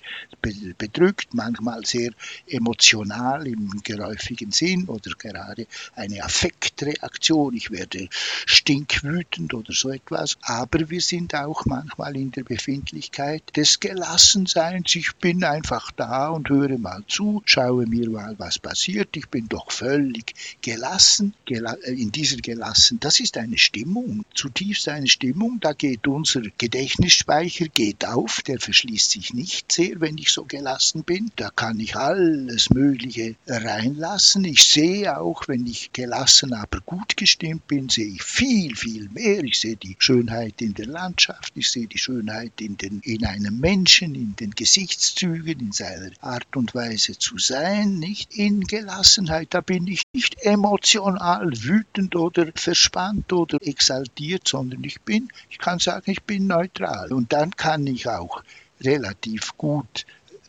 bedrückt, 0.78 1.34
manchmal 1.34 1.84
sehr 1.84 2.12
emotional 2.46 3.46
im 3.48 3.82
geläufigen 3.82 4.52
Sinn 4.52 4.84
oder 4.86 5.10
gerade 5.18 5.66
eine 5.96 6.22
Affektreaktion. 6.22 7.54
Ich 7.54 7.72
werde 7.72 8.08
stinkwütend 8.46 9.52
oder 9.52 9.72
so 9.72 9.90
etwas. 9.90 10.38
Aber 10.42 10.90
wir 10.90 11.00
sind 11.00 11.34
auch 11.34 11.66
manchmal 11.66 12.16
in 12.16 12.30
der 12.30 12.44
Befindlichkeit 12.44 13.42
des 13.56 13.80
Gelassenseins. 13.80 14.94
Ich 14.94 15.16
bin 15.16 15.42
einfach 15.42 15.90
da 15.90 16.28
und 16.28 16.48
höre 16.48 16.78
mal 16.78 17.02
zu, 17.08 17.42
schaue 17.44 17.86
mir 17.86 18.08
mal, 18.08 18.38
was 18.38 18.60
passiert. 18.60 19.16
Ich 19.16 19.28
bin 19.28 19.39
doch 19.48 19.70
völlig 19.70 20.34
gelassen, 20.62 21.34
gela 21.44 21.74
äh, 21.84 21.92
in 21.92 22.12
dieser 22.12 22.36
gelassen. 22.38 22.98
Das 23.00 23.20
ist 23.20 23.36
eine 23.36 23.58
Stimmung, 23.58 24.24
zutiefst 24.34 24.88
eine 24.88 25.08
Stimmung. 25.08 25.58
Da 25.60 25.72
geht 25.72 26.06
unser 26.06 26.42
Gedächtnisspeicher 26.58 27.66
geht 27.68 28.04
auf, 28.04 28.42
der 28.42 28.60
verschließt 28.60 29.10
sich 29.10 29.34
nicht 29.34 29.72
sehr, 29.72 30.00
wenn 30.00 30.18
ich 30.18 30.30
so 30.30 30.44
gelassen 30.44 31.04
bin. 31.04 31.30
Da 31.36 31.50
kann 31.50 31.80
ich 31.80 31.96
alles 31.96 32.70
Mögliche 32.70 33.36
reinlassen. 33.46 34.44
Ich 34.44 34.64
sehe 34.64 35.18
auch, 35.18 35.48
wenn 35.48 35.66
ich 35.66 35.92
gelassen, 35.92 36.52
aber 36.52 36.80
gut 36.80 37.16
gestimmt 37.16 37.66
bin, 37.66 37.88
sehe 37.88 38.14
ich 38.14 38.22
viel, 38.22 38.76
viel 38.76 39.08
mehr. 39.10 39.42
Ich 39.44 39.60
sehe 39.60 39.76
die 39.76 39.96
Schönheit 39.98 40.60
in 40.60 40.74
der 40.74 40.86
Landschaft, 40.86 41.52
ich 41.56 41.70
sehe 41.70 41.86
die 41.86 41.98
Schönheit 41.98 42.60
in, 42.60 42.76
den, 42.76 43.00
in 43.04 43.24
einem 43.24 43.58
Menschen, 43.58 44.14
in 44.14 44.34
den 44.36 44.52
Gesichtszügen, 44.52 45.60
in 45.60 45.72
seiner 45.72 46.10
Art 46.20 46.56
und 46.56 46.74
Weise 46.74 47.18
zu 47.18 47.38
sein, 47.38 47.98
nicht 47.98 48.34
in 48.34 48.62
gelassen 48.62 49.19
Gelassenheit, 49.20 49.48
da 49.50 49.60
bin 49.60 49.86
ich 49.86 50.02
nicht 50.12 50.42
emotional 50.42 51.50
wütend 51.52 52.16
oder 52.16 52.50
verspannt 52.54 53.32
oder 53.32 53.58
exaltiert, 53.60 54.48
sondern 54.48 54.82
ich 54.84 55.00
bin, 55.02 55.28
ich 55.50 55.58
kann 55.58 55.78
sagen, 55.78 56.10
ich 56.10 56.22
bin 56.22 56.46
neutral. 56.46 57.12
Und 57.12 57.32
dann 57.32 57.50
kann 57.50 57.86
ich 57.86 58.08
auch 58.08 58.42
relativ 58.80 59.56
gut 59.56 60.06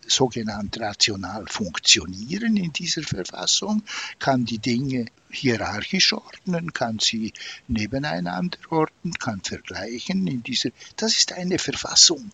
sogenannt 0.08 0.80
rational 0.80 1.46
funktionieren 1.48 2.58
in 2.58 2.74
dieser 2.74 3.04
Verfassung, 3.04 3.84
kann 4.20 4.46
die 4.46 4.60
Dinge 4.60 5.06
hierarchisch 5.30 6.14
ordnen, 6.14 6.74
kann 6.74 7.00
sie 7.00 7.34
nebeneinander 7.68 8.58
ordnen, 8.70 9.14
kann 9.14 9.42
vergleichen 9.42 10.28
in 10.28 10.44
dieser, 10.44 10.70
das 10.98 11.18
ist 11.18 11.34
eine 11.34 11.60
Verfassung, 11.60 12.32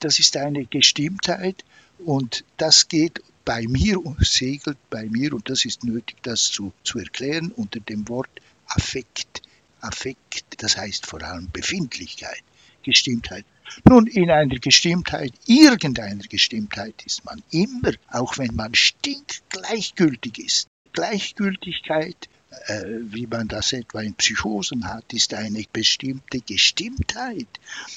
das 0.00 0.18
ist 0.18 0.36
eine 0.36 0.64
Gestimmtheit 0.66 1.64
und 1.98 2.44
das 2.56 2.86
geht 2.88 3.22
bei 3.48 3.66
mir 3.66 3.98
segelt 4.20 4.76
bei 4.90 5.06
mir, 5.06 5.32
und 5.32 5.48
das 5.48 5.64
ist 5.64 5.82
nötig, 5.82 6.18
das 6.22 6.50
zu, 6.50 6.70
zu 6.84 6.98
erklären, 6.98 7.50
unter 7.56 7.80
dem 7.80 8.06
Wort 8.06 8.28
Affekt. 8.66 9.40
Affekt, 9.80 10.62
das 10.62 10.76
heißt 10.76 11.06
vor 11.06 11.22
allem 11.22 11.48
Befindlichkeit, 11.50 12.42
Gestimmtheit. 12.82 13.46
Nun, 13.88 14.06
in 14.06 14.30
einer 14.30 14.58
Gestimmtheit, 14.58 15.32
irgendeiner 15.46 16.24
Gestimmtheit 16.24 17.02
ist 17.06 17.24
man 17.24 17.42
immer, 17.50 17.92
auch 18.10 18.36
wenn 18.36 18.54
man 18.54 18.74
stinkgleichgültig 18.74 20.38
ist. 20.38 20.68
Gleichgültigkeit, 20.92 22.28
äh, 22.66 22.84
wie 23.00 23.26
man 23.26 23.48
das 23.48 23.72
etwa 23.72 24.02
in 24.02 24.12
Psychosen 24.12 24.86
hat, 24.86 25.10
ist 25.14 25.32
eine 25.32 25.64
bestimmte 25.72 26.42
Gestimmtheit. 26.42 27.48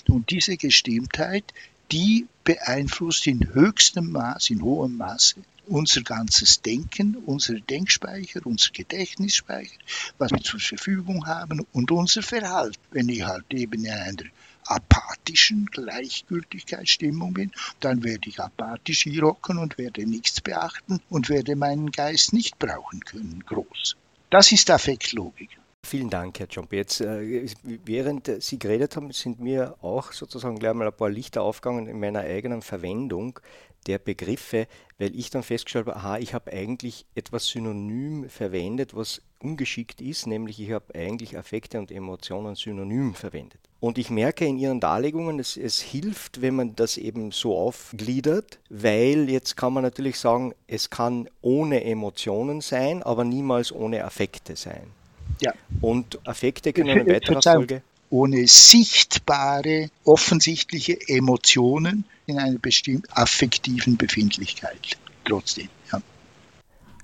Und 0.07 0.29
diese 0.29 0.55
Gestimmtheit 0.55 1.53
die 1.91 2.25
beeinflusst 2.43 3.27
in 3.27 3.53
höchstem 3.53 4.11
Maß, 4.11 4.49
in 4.49 4.61
hohem 4.61 4.97
Maße 4.97 5.35
unser 5.67 6.01
ganzes 6.01 6.61
Denken, 6.61 7.15
unser 7.25 7.59
Denkspeicher, 7.59 8.41
unser 8.45 8.71
Gedächtnisspeicher, 8.71 9.77
was 10.17 10.31
wir 10.31 10.41
zur 10.41 10.59
Verfügung 10.59 11.25
haben 11.27 11.65
und 11.71 11.91
unser 11.91 12.21
Verhalten. 12.21 12.79
Wenn 12.91 13.09
ich 13.09 13.23
halt 13.23 13.45
eben 13.53 13.85
in 13.85 13.91
einer 13.91 14.23
apathischen 14.65 15.65
Gleichgültigkeitsstimmung 15.67 17.33
bin, 17.33 17.51
dann 17.79 18.03
werde 18.03 18.29
ich 18.29 18.39
apathisch 18.39 19.03
hier 19.03 19.23
hocken 19.23 19.57
und 19.57 19.77
werde 19.77 20.05
nichts 20.05 20.41
beachten 20.41 21.01
und 21.09 21.29
werde 21.29 21.55
meinen 21.55 21.91
Geist 21.91 22.33
nicht 22.33 22.59
brauchen 22.59 22.99
können, 23.01 23.43
groß. 23.45 23.95
Das 24.29 24.51
ist 24.51 24.69
Affektlogik. 24.69 25.60
Vielen 25.83 26.09
Dank, 26.09 26.39
Herr 26.39 26.47
Jomp. 26.47 26.71
Jetzt, 26.71 27.01
äh, 27.01 27.47
während 27.63 28.31
Sie 28.41 28.57
geredet 28.57 28.95
haben, 28.95 29.11
sind 29.11 29.41
mir 29.41 29.75
auch 29.81 30.13
sozusagen 30.13 30.57
gleich 30.57 30.73
mal 30.73 30.87
ein 30.87 30.93
paar 30.93 31.09
Lichter 31.09 31.41
aufgegangen 31.41 31.87
in 31.87 31.99
meiner 31.99 32.21
eigenen 32.21 32.61
Verwendung 32.61 33.39
der 33.87 33.97
Begriffe, 33.97 34.67
weil 34.99 35.13
ich 35.15 35.31
dann 35.31 35.43
festgestellt 35.43 35.87
habe, 35.87 35.97
aha, 35.97 36.17
ich 36.19 36.33
habe 36.33 36.53
eigentlich 36.53 37.05
etwas 37.15 37.47
synonym 37.47 38.29
verwendet, 38.29 38.95
was 38.95 39.21
ungeschickt 39.39 39.99
ist, 40.01 40.27
nämlich 40.27 40.61
ich 40.61 40.71
habe 40.71 40.93
eigentlich 40.95 41.37
Affekte 41.37 41.79
und 41.79 41.91
Emotionen 41.91 42.55
synonym 42.55 43.15
verwendet. 43.15 43.59
Und 43.79 43.97
ich 43.97 44.11
merke 44.11 44.45
in 44.45 44.59
Ihren 44.59 44.79
Darlegungen, 44.79 45.39
es, 45.39 45.57
es 45.57 45.81
hilft, 45.81 46.41
wenn 46.41 46.55
man 46.55 46.75
das 46.75 46.97
eben 46.97 47.31
so 47.31 47.57
aufgliedert, 47.57 48.59
weil 48.69 49.29
jetzt 49.29 49.57
kann 49.57 49.73
man 49.73 49.83
natürlich 49.83 50.19
sagen, 50.19 50.53
es 50.67 50.91
kann 50.91 51.27
ohne 51.41 51.83
Emotionen 51.83 52.61
sein, 52.61 53.01
aber 53.01 53.23
niemals 53.23 53.71
ohne 53.71 54.05
Affekte 54.05 54.55
sein. 54.55 55.00
Ja. 55.41 55.53
Und 55.81 56.19
Affekte 56.27 56.71
können 56.71 56.99
in 56.99 57.07
weiterer 57.07 57.41
Folge. 57.41 57.81
Ohne 58.09 58.45
sichtbare, 58.47 59.89
offensichtliche 60.03 60.97
Emotionen 61.07 62.03
in 62.25 62.39
einer 62.39 62.59
bestimmten 62.59 63.11
affektiven 63.13 63.97
Befindlichkeit. 63.97 64.97
Trotzdem, 65.25 65.69
ja. 65.91 66.01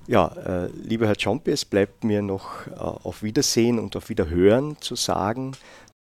Ja, 0.06 0.28
äh, 0.28 0.70
lieber 0.72 1.06
Herr 1.06 1.16
Ciompi, 1.16 1.50
es 1.50 1.64
bleibt 1.64 2.04
mir 2.04 2.22
noch 2.22 2.66
äh, 2.66 2.70
auf 2.76 3.22
Wiedersehen 3.22 3.78
und 3.78 3.96
auf 3.96 4.08
Wiederhören 4.08 4.76
zu 4.80 4.96
sagen. 4.96 5.52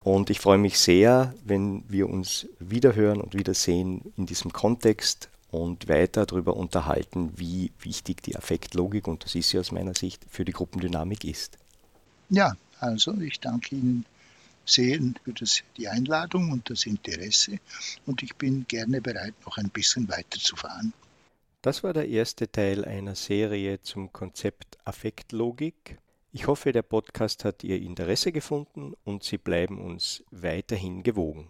Und 0.04 0.30
ich 0.30 0.40
freue 0.40 0.58
mich 0.58 0.78
sehr, 0.78 1.34
wenn 1.44 1.84
wir 1.90 2.08
uns 2.10 2.48
wiederhören 2.60 3.20
und 3.20 3.34
wiedersehen 3.34 4.14
in 4.16 4.26
diesem 4.26 4.54
Kontext 4.54 5.30
und 5.50 5.90
weiter 5.90 6.26
darüber 6.26 6.56
unterhalten, 6.56 7.34
wie 7.36 7.72
wichtig 7.82 8.22
die 8.22 8.36
Affektlogik, 8.36 9.08
und 9.08 9.24
das 9.24 9.36
ist 9.36 9.50
sie 9.50 9.60
aus 9.60 9.72
meiner 9.72 9.96
Sicht, 9.96 10.26
für 10.30 10.46
die 10.46 10.52
Gruppendynamik 10.52 11.24
ist. 11.24 11.58
Ja, 12.30 12.56
also 12.80 13.14
ich 13.20 13.40
danke 13.40 13.76
Ihnen 13.76 14.06
sehr 14.66 15.00
für 15.24 15.34
das, 15.34 15.64
die 15.78 15.88
Einladung 15.88 16.52
und 16.52 16.70
das 16.70 16.86
Interesse 16.86 17.60
und 18.06 18.22
ich 18.22 18.36
bin 18.36 18.66
gerne 18.68 19.02
bereit, 19.02 19.34
noch 19.46 19.58
ein 19.58 19.70
bisschen 19.70 20.10
weiterzufahren. 20.10 20.94
Das 21.62 21.84
war 21.84 21.94
der 21.94 22.08
erste 22.08 22.52
Teil 22.52 22.86
einer 22.86 23.16
Serie 23.16 23.82
zum 23.82 24.12
Konzept 24.12 24.78
Affektlogik. 24.86 25.98
Ich 26.34 26.48
hoffe, 26.48 26.72
der 26.72 26.84
Podcast 26.84 27.46
hat 27.46 27.64
Ihr 27.64 27.82
Interesse 27.82 28.32
gefunden 28.32 28.94
und 29.06 29.24
Sie 29.24 29.38
bleiben 29.38 29.80
uns 29.80 30.24
weiterhin 30.30 31.04
gewogen. 31.04 31.50